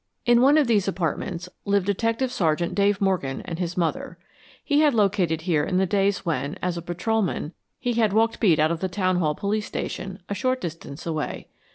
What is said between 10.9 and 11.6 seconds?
away.